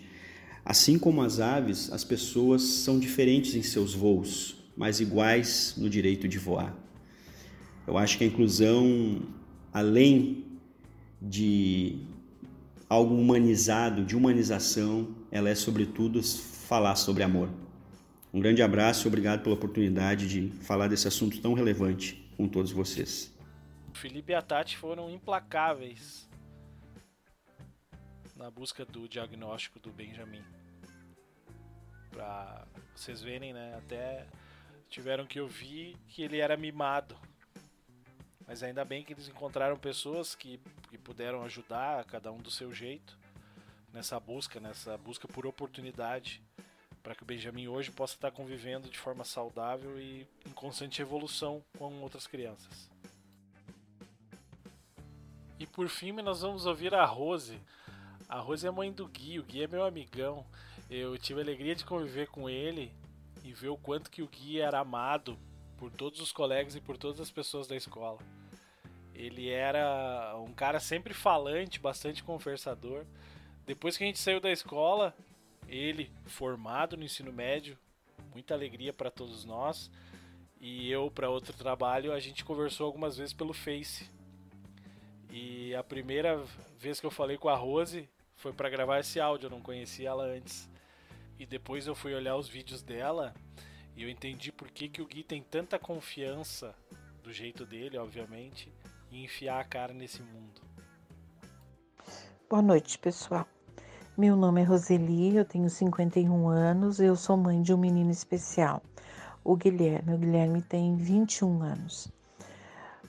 [0.64, 6.29] Assim como as aves, as pessoas são diferentes em seus voos, mas iguais no direito
[6.29, 6.75] de voar.
[7.87, 9.23] Eu acho que a inclusão,
[9.73, 10.44] além
[11.20, 11.99] de
[12.88, 17.49] algo humanizado, de humanização, ela é sobretudo falar sobre amor.
[18.33, 22.70] Um grande abraço e obrigado pela oportunidade de falar desse assunto tão relevante com todos
[22.70, 23.33] vocês.
[23.92, 26.30] Felipe e a Tati foram implacáveis
[28.40, 30.42] na busca do diagnóstico do Benjamin.
[32.11, 34.26] Para vocês verem, né, até
[34.88, 37.14] tiveram que ouvir que ele era mimado.
[38.46, 42.72] Mas ainda bem que eles encontraram pessoas que, que puderam ajudar, cada um do seu
[42.72, 43.16] jeito,
[43.92, 46.42] nessa busca, nessa busca por oportunidade,
[47.03, 51.62] para que o Benjamin hoje possa estar convivendo de forma saudável e em constante evolução
[51.79, 52.90] com outras crianças.
[55.59, 57.61] E por fim, nós vamos ouvir a Rose.
[58.31, 60.47] A Rose é mãe do Gui, o Gui é meu amigão.
[60.88, 62.93] Eu tive a alegria de conviver com ele
[63.43, 65.37] e ver o quanto que o Gui era amado
[65.77, 68.21] por todos os colegas e por todas as pessoas da escola.
[69.12, 73.05] Ele era um cara sempre falante, bastante conversador.
[73.66, 75.12] Depois que a gente saiu da escola,
[75.66, 77.77] ele formado no ensino médio,
[78.33, 79.90] muita alegria para todos nós.
[80.61, 84.09] E eu para outro trabalho, a gente conversou algumas vezes pelo Face.
[85.29, 86.40] E a primeira
[86.79, 88.09] vez que eu falei com a Rose
[88.40, 90.68] foi para gravar esse áudio, eu não conhecia ela antes.
[91.38, 93.35] E depois eu fui olhar os vídeos dela
[93.94, 96.74] e eu entendi por que, que o Gui tem tanta confiança,
[97.22, 98.72] do jeito dele, obviamente,
[99.12, 100.62] em enfiar a cara nesse mundo.
[102.48, 103.46] Boa noite, pessoal.
[104.16, 108.83] Meu nome é Roseli, eu tenho 51 anos, eu sou mãe de um menino especial,
[109.44, 110.14] o Guilherme.
[110.14, 112.11] O Guilherme tem 21 anos.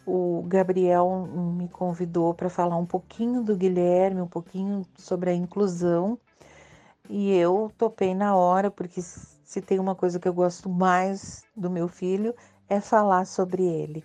[0.05, 6.17] O Gabriel me convidou para falar um pouquinho do Guilherme, um pouquinho sobre a inclusão.
[7.09, 11.69] E eu topei na hora, porque se tem uma coisa que eu gosto mais do
[11.69, 12.33] meu filho
[12.69, 14.03] é falar sobre ele.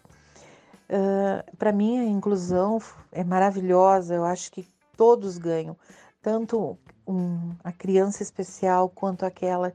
[0.90, 2.78] Uh, Para mim, a inclusão
[3.12, 5.76] é maravilhosa, eu acho que todos ganham,
[6.20, 9.72] tanto um, a criança especial quanto aquela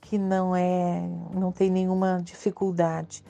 [0.00, 3.24] que não é, não tem nenhuma dificuldade,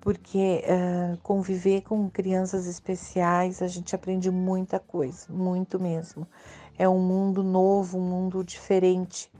[0.00, 6.26] porque uh, conviver com crianças especiais a gente aprende muita coisa, muito mesmo
[6.78, 9.30] é um mundo novo, um mundo diferente.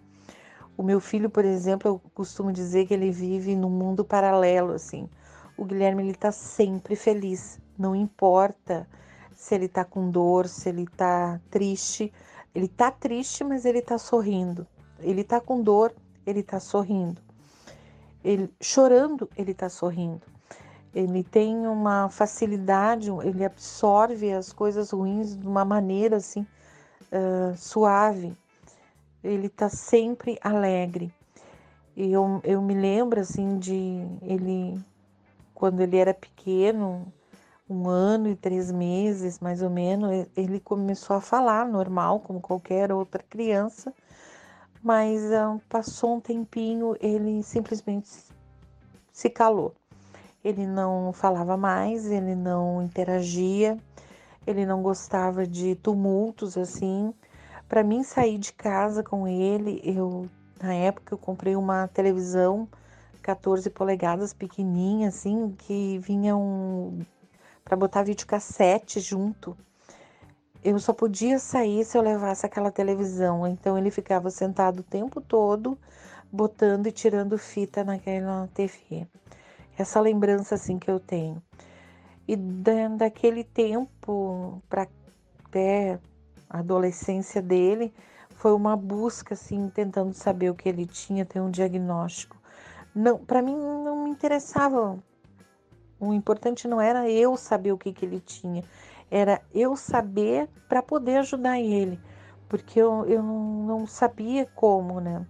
[0.76, 5.08] O meu filho, por exemplo, eu costumo dizer que ele vive num mundo paralelo, assim.
[5.56, 8.86] O Guilherme ele está sempre feliz, não importa
[9.34, 12.12] se ele está com dor, se ele está triste.
[12.52, 14.66] Ele está triste, mas ele está sorrindo.
[14.98, 15.94] Ele está com dor,
[16.26, 17.22] ele está sorrindo.
[18.24, 20.26] Ele chorando, ele está sorrindo.
[20.94, 26.46] Ele tem uma facilidade, ele absorve as coisas ruins de uma maneira assim
[27.12, 28.36] uh, suave,
[29.22, 31.12] ele está sempre alegre.
[31.96, 34.80] E eu, eu me lembro assim de ele,
[35.54, 37.12] quando ele era pequeno,
[37.68, 42.92] um ano e três meses mais ou menos, ele começou a falar normal, como qualquer
[42.92, 43.92] outra criança,
[44.82, 48.08] mas uh, passou um tempinho, ele simplesmente
[49.12, 49.74] se calou.
[50.48, 53.76] Ele não falava mais, ele não interagia,
[54.46, 57.12] ele não gostava de tumultos assim.
[57.68, 60.26] Para mim sair de casa com ele, eu
[60.58, 62.66] na época eu comprei uma televisão
[63.22, 67.04] 14 polegadas pequenininha assim, que vinha um
[67.62, 69.54] para botar videocassete junto.
[70.64, 73.46] eu só podia sair se eu levasse aquela televisão.
[73.46, 75.78] Então ele ficava sentado o tempo todo,
[76.32, 79.06] botando e tirando fita naquela TV.
[79.78, 81.40] Essa lembrança assim que eu tenho.
[82.26, 82.36] E
[82.96, 84.88] daquele tempo para
[85.46, 85.98] até
[86.50, 87.94] a adolescência dele,
[88.30, 92.36] foi uma busca assim, tentando saber o que ele tinha, ter um diagnóstico.
[92.94, 94.98] Não, para mim não me interessava.
[95.98, 98.62] O importante não era eu saber o que, que ele tinha,
[99.10, 101.98] era eu saber para poder ajudar ele,
[102.48, 105.26] porque eu, eu não sabia como, né?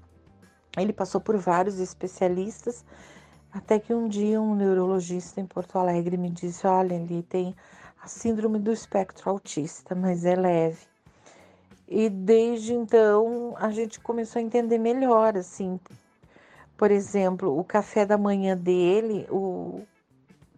[0.77, 2.85] Ele passou por vários especialistas,
[3.59, 7.57] até que um dia um neurologista em Porto Alegre me disse: Olha, ele tem
[8.01, 10.87] a síndrome do espectro autista, mas é leve.
[11.88, 15.81] E desde então a gente começou a entender melhor, assim.
[16.77, 19.83] Por exemplo, o café da manhã dele, o...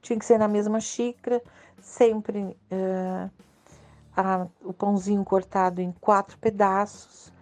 [0.02, 1.42] tinha que ser na mesma xícara,
[1.80, 3.30] sempre uh,
[4.14, 7.32] a, o pãozinho cortado em quatro pedaços.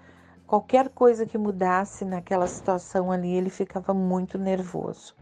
[0.46, 5.17] Qualquer coisa que mudasse naquela situação ali, ele ficava muito nervoso.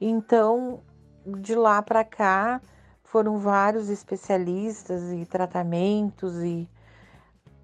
[0.00, 0.80] Então,
[1.24, 2.60] de lá para cá,
[3.02, 6.68] foram vários especialistas e tratamentos e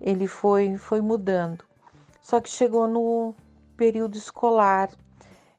[0.00, 1.64] ele foi foi mudando.
[2.20, 3.34] Só que chegou no
[3.76, 4.90] período escolar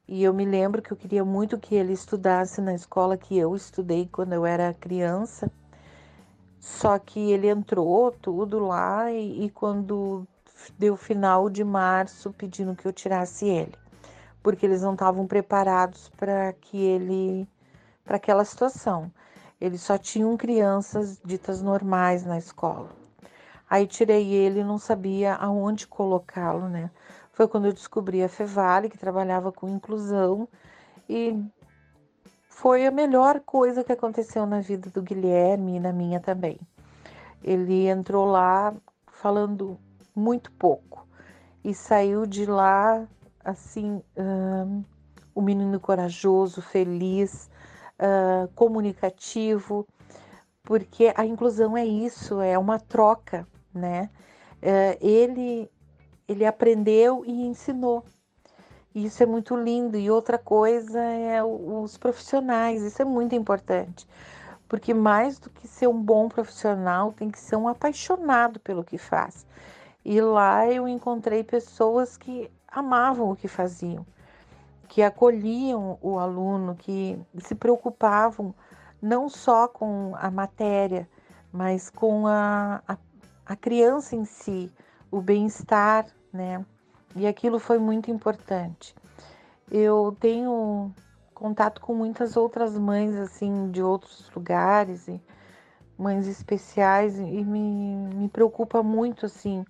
[0.08, 3.54] e eu me lembro que eu queria muito que ele estudasse na escola que eu
[3.54, 5.50] estudei quando eu era criança.
[6.58, 10.26] Só que ele entrou tudo lá e, e quando
[10.78, 13.74] deu final de março pedindo que eu tirasse ele,
[14.44, 17.48] porque eles não estavam preparados para que ele
[18.04, 19.10] para aquela situação.
[19.58, 22.90] Eles só tinham crianças ditas normais na escola.
[23.68, 26.90] Aí tirei ele não sabia aonde colocá-lo, né?
[27.32, 30.46] Foi quando eu descobri a Fevale, que trabalhava com inclusão,
[31.08, 31.42] e
[32.46, 36.60] foi a melhor coisa que aconteceu na vida do Guilherme e na minha também.
[37.42, 38.74] Ele entrou lá
[39.06, 39.78] falando
[40.14, 41.08] muito pouco
[41.64, 43.08] e saiu de lá
[43.44, 47.50] assim, um, menino corajoso, feliz,
[47.98, 49.86] uh, comunicativo,
[50.62, 54.10] porque a inclusão é isso, é uma troca, né?
[54.62, 55.70] Uh, ele
[56.26, 58.02] ele aprendeu e ensinou.
[58.94, 59.96] Isso é muito lindo.
[59.98, 64.06] E outra coisa é os profissionais, isso é muito importante.
[64.68, 68.96] Porque mais do que ser um bom profissional, tem que ser um apaixonado pelo que
[68.96, 69.46] faz.
[70.04, 74.04] E lá eu encontrei pessoas que amavam o que faziam,
[74.88, 78.54] que acolhiam o aluno, que se preocupavam
[79.00, 81.08] não só com a matéria,
[81.52, 82.96] mas com a, a,
[83.46, 84.72] a criança em si,
[85.10, 86.64] o bem-estar, né?
[87.14, 88.94] E aquilo foi muito importante.
[89.70, 90.92] Eu tenho
[91.32, 95.22] contato com muitas outras mães, assim, de outros lugares, e
[95.96, 99.64] mães especiais, e me, me preocupa muito, assim,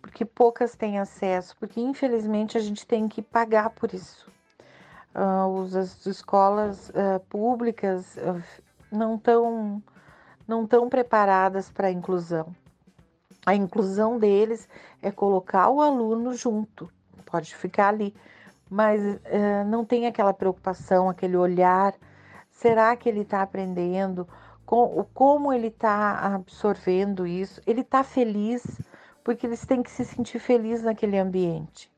[0.00, 4.30] porque poucas têm acesso, porque infelizmente a gente tem que pagar por isso.
[5.14, 8.42] Uh, as escolas uh, públicas uh,
[8.92, 9.82] não estão
[10.46, 12.54] não tão preparadas para a inclusão.
[13.46, 14.68] A inclusão deles
[15.00, 16.90] é colocar o aluno junto,
[17.24, 18.14] pode ficar ali,
[18.68, 19.00] mas
[19.68, 21.94] não tem aquela preocupação, aquele olhar.
[22.50, 24.28] Será que ele está aprendendo?
[24.66, 27.62] Com, como ele está absorvendo isso?
[27.64, 28.64] Ele está feliz?
[29.22, 31.90] Porque eles têm que se sentir felizes naquele ambiente.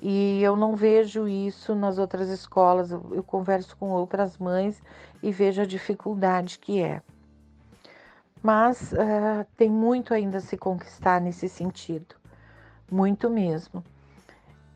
[0.00, 2.90] E eu não vejo isso nas outras escolas.
[2.90, 4.82] Eu, converso com outras mães
[5.22, 7.02] e vejo a dificuldade que é
[8.42, 12.16] mas uh, tem muito ainda a se conquistar nesse sentido,
[12.90, 13.84] muito mesmo.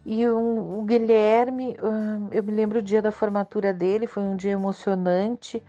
[0.04, 4.36] E o, o Guilherme, uh, eu me lembro o dia da formatura dele, foi um
[4.36, 5.60] dia emocionante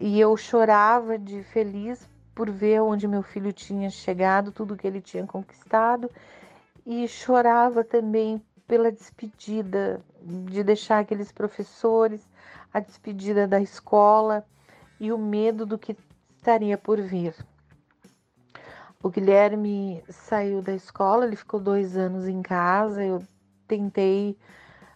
[0.00, 5.00] e eu chorava de feliz por ver onde meu filho tinha chegado, tudo que ele
[5.00, 6.10] tinha conquistado,
[6.84, 12.26] e chorava também pela despedida, de deixar aqueles professores,
[12.72, 14.44] a despedida da escola
[14.98, 15.96] e o medo do que
[16.36, 17.34] estaria por vir.
[19.02, 23.04] O Guilherme saiu da escola, ele ficou dois anos em casa.
[23.04, 23.20] Eu
[23.66, 24.38] tentei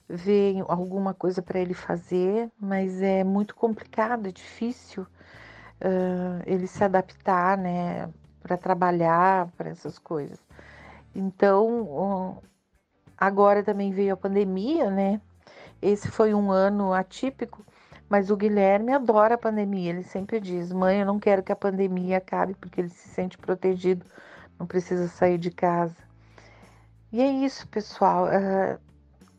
[0.08, 5.04] ver alguma coisa para ele fazer, mas é muito complicado, é difícil
[5.80, 8.08] uh, ele se adaptar, né,
[8.42, 10.38] para trabalhar, para essas coisas.
[11.14, 12.42] Então,
[13.16, 15.20] agora também veio a pandemia, né?
[15.80, 17.64] Esse foi um ano atípico
[18.08, 19.90] mas o Guilherme adora a pandemia.
[19.90, 23.36] Ele sempre diz: Mãe, eu não quero que a pandemia acabe, porque ele se sente
[23.38, 24.06] protegido,
[24.58, 25.96] não precisa sair de casa.
[27.12, 28.26] E é isso, pessoal.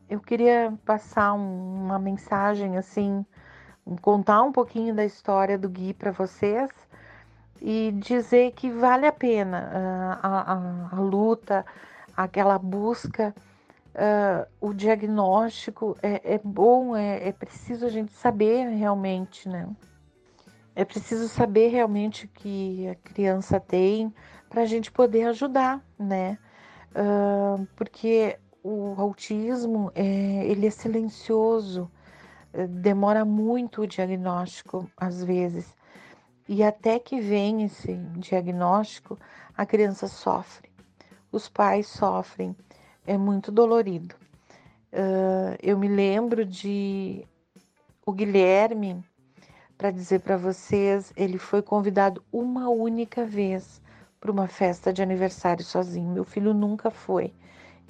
[0.10, 3.26] Eu queria passar um, uma mensagem assim,
[4.02, 6.70] contar um pouquinho da história do Gui para vocês.
[7.62, 11.66] e dizer que vale a pena uh, a, a, a, luta,
[12.16, 13.34] aquela busca,
[13.96, 19.68] uh, o diagnóstico é, é bom, é, é, preciso a gente saber realmente, né?
[20.76, 24.14] É preciso saber realmente o que a criança tem
[24.48, 26.38] para a gente poder ajudar, né?
[26.92, 31.90] Uh, porque o autismo é, ele é silencioso,
[32.66, 35.76] demora muito o diagnóstico às vezes.
[36.48, 39.20] E até que vem esse diagnóstico,
[39.56, 40.72] a criança sofre,
[41.32, 42.56] os pais sofrem,
[43.06, 44.16] é muito dolorido.
[44.94, 47.28] Uh, eu me lembro de
[48.06, 49.04] o Guilherme,
[49.78, 53.82] para dizer para vocês, ele foi convidado uma única vez
[54.20, 56.10] para uma festa de aniversário sozinho.
[56.10, 57.34] Meu filho nunca foi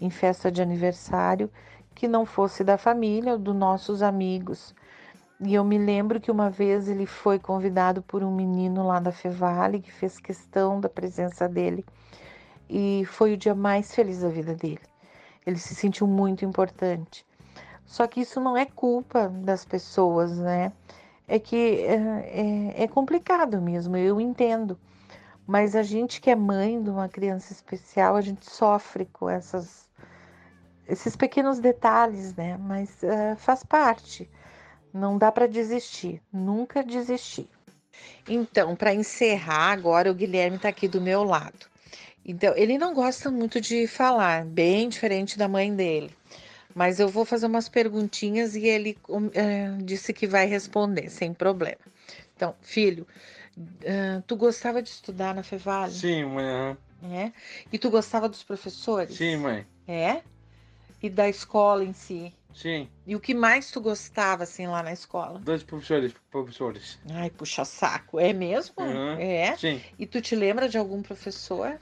[0.02, 1.50] em festa de aniversário
[1.98, 4.76] que não fosse da família ou dos nossos amigos.
[5.40, 9.12] E eu me lembro que uma vez ele foi convidado por um menino lá da
[9.12, 11.84] Fevale que fez questão da presença dele
[12.70, 14.82] e foi o dia mais feliz da vida dele.
[15.44, 17.26] Ele se sentiu muito importante.
[17.84, 20.72] Só que isso não é culpa das pessoas, né?
[21.28, 24.78] É que é, é, é complicado mesmo, eu entendo.
[25.48, 29.87] Mas a gente que é mãe de uma criança especial, a gente sofre com essas,
[30.88, 32.58] esses pequenos detalhes, né?
[32.58, 34.30] Mas uh, faz parte.
[34.94, 37.48] Não dá para desistir, nunca desistir.
[38.28, 41.68] Então, para encerrar, agora o Guilherme está aqui do meu lado.
[42.26, 46.12] Então, ele não gosta muito de falar, bem diferente da mãe dele.
[46.76, 48.98] Mas eu vou fazer umas perguntinhas e ele
[49.34, 51.80] é, disse que vai responder, sem problema.
[52.36, 53.08] Então, filho,
[53.58, 55.92] uh, tu gostava de estudar na Fevale?
[55.92, 56.78] Sim, mãe.
[57.04, 57.32] É?
[57.72, 59.16] E tu gostava dos professores?
[59.16, 59.66] Sim, mãe.
[59.88, 60.22] É?
[61.02, 62.34] E da escola em si?
[62.54, 62.90] Sim.
[63.06, 65.38] E o que mais tu gostava, assim, lá na escola?
[65.40, 66.98] Dois professores, professores.
[67.12, 68.20] Ai, puxa saco.
[68.20, 68.74] É mesmo?
[68.80, 69.20] Uhum.
[69.20, 69.56] É?
[69.56, 69.80] Sim.
[70.00, 71.80] E tu te lembra de algum professor?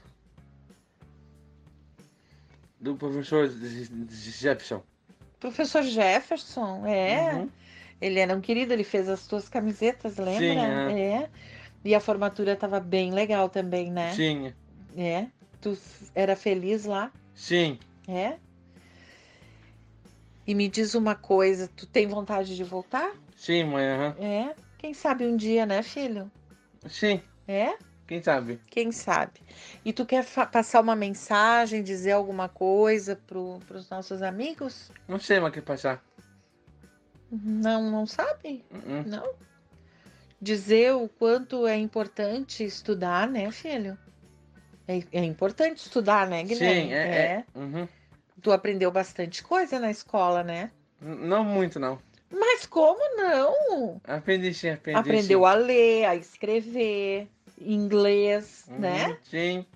[2.78, 3.48] Do professor
[4.10, 4.82] Jefferson.
[5.40, 7.34] Professor Jefferson, é.
[7.34, 7.50] Uhum.
[7.98, 10.40] Ele era um querido, ele fez as tuas camisetas, lembra?
[10.40, 10.90] Sim, uhum.
[10.90, 11.30] é.
[11.82, 14.12] E a formatura tava bem legal também, né?
[14.12, 14.52] Sim.
[14.94, 15.26] É.
[15.62, 15.76] Tu
[16.14, 17.10] era feliz lá?
[17.34, 17.78] Sim.
[18.06, 18.36] É?
[20.46, 23.12] E me diz uma coisa, tu tem vontade de voltar?
[23.36, 23.84] Sim, mãe.
[23.84, 24.24] Uhum.
[24.24, 24.54] É?
[24.78, 26.30] Quem sabe um dia, né, filho?
[26.88, 27.20] Sim.
[27.48, 27.76] É?
[28.06, 28.60] Quem sabe?
[28.68, 29.40] Quem sabe?
[29.84, 34.92] E tu quer passar uma mensagem, dizer alguma coisa pro, pros nossos amigos?
[35.08, 36.02] Não sei mais o que passar.
[37.30, 38.64] Não, não sabe?
[38.70, 39.02] Uhum.
[39.06, 39.34] Não?
[40.40, 43.98] Dizer o quanto é importante estudar, né, filho?
[44.86, 46.82] É, é importante estudar, né, Guilherme?
[46.82, 47.16] Sim, é.
[47.16, 47.44] é.
[47.54, 47.88] Uhum.
[48.46, 50.70] Tu aprendeu bastante coisa na escola, né?
[51.00, 52.00] Não muito, não.
[52.30, 54.00] Mas como não?
[54.04, 55.44] Aprendi sim, aprendi Aprendeu sim.
[55.44, 57.28] a ler, a escrever,
[57.60, 59.18] inglês, Uhum, né?
[59.24, 59.66] Sim,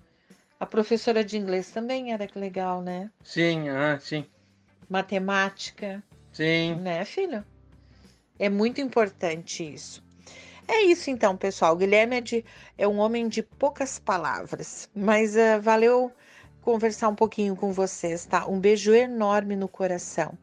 [0.57, 3.11] A professora de inglês também era legal, né?
[3.25, 4.25] sim, uhum, sim,
[4.89, 6.01] Matemática,
[6.31, 6.75] sim.
[6.75, 7.43] né, filho?
[8.39, 10.01] É muito importante isso.
[10.67, 11.73] É isso então, pessoal.
[11.73, 12.45] O Guilherme é, de,
[12.77, 16.13] é um homem de poucas palavras, mas uh, valeu
[16.61, 18.47] conversar um pouquinho com vocês, tá?
[18.47, 20.37] Um beijo enorme no coração.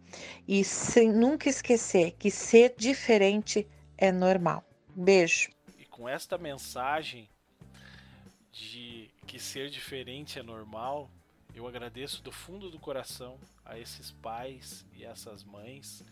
[0.47, 3.66] E sem nunca esquecer que ser diferente
[3.97, 4.64] é normal.
[4.95, 5.51] Beijo.
[5.79, 7.29] E com esta mensagem
[8.53, 11.11] de que ser diferente é normal,
[11.55, 16.05] eu agradeço do fundo do coração a esses pais e essas mães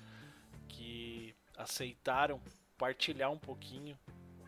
[0.69, 2.41] que aceitaram
[2.77, 3.99] partilhar um pouquinho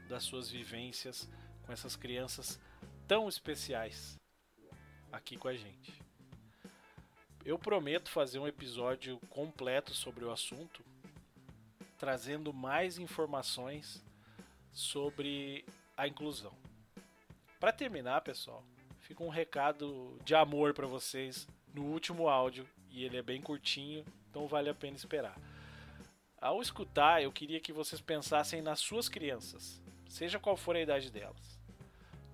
[0.09, 1.29] das suas vivências
[1.65, 2.61] com essas crianças
[3.07, 4.18] tão especiais
[5.13, 5.93] aqui com a gente.
[7.45, 10.85] Eu prometo fazer um episódio completo sobre o assunto,
[11.97, 14.05] trazendo mais informações
[14.73, 15.65] sobre
[15.97, 16.53] a inclusão.
[17.59, 18.63] Para terminar, pessoal,
[19.01, 24.05] fica um recado de amor para vocês no último áudio e ele é bem curtinho,
[24.31, 25.37] então vale a pena esperar.
[26.41, 31.11] Ao escutar, eu queria que vocês pensassem nas suas crianças, seja qual for a idade
[31.11, 31.59] delas.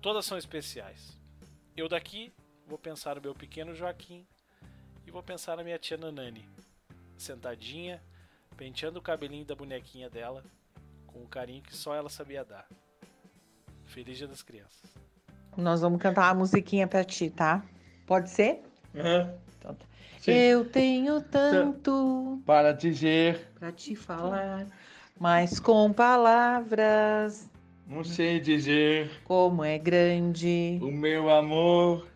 [0.01, 1.17] Todas são especiais.
[1.75, 2.31] Eu daqui
[2.67, 4.25] vou pensar no meu pequeno Joaquim
[5.05, 6.47] e vou pensar na minha tia Nanani,
[7.17, 8.01] sentadinha,
[8.57, 10.43] penteando o cabelinho da bonequinha dela,
[11.05, 12.67] com o carinho que só ela sabia dar.
[13.85, 14.93] Feliz Dia das Crianças.
[15.55, 17.63] Nós vamos cantar uma musiquinha pra ti, tá?
[18.05, 18.61] Pode ser?
[18.93, 19.37] Uhum.
[19.57, 19.85] Então tá.
[20.27, 24.65] Eu tenho tanto Para dizer, pra te falar,
[25.19, 27.47] mas com palavras,
[27.85, 32.07] não sei dizer, como é grande o meu amor.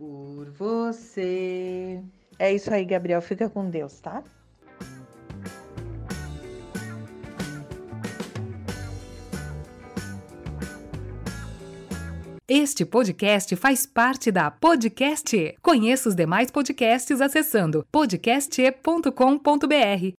[0.00, 2.02] Por você.
[2.38, 3.20] É isso aí, Gabriel.
[3.20, 4.24] Fica com Deus, tá?
[12.48, 15.54] Este podcast faz parte da Podcast.
[15.62, 20.04] Conheça os demais podcasts acessando podcast.com.br.